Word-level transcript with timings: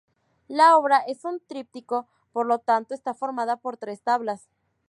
La 0.47 0.77
obra 0.77 0.97
es 1.05 1.25
un 1.25 1.39
tríptico, 1.41 2.07
por 2.33 2.47
lo 2.47 2.57
tanto 2.57 2.95
está 2.95 3.13
formado 3.13 3.57
por 3.57 3.77
tres 3.77 4.01
tablas. 4.01 4.49